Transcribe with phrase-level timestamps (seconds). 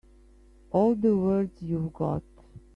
[0.71, 2.23] All the words you've got.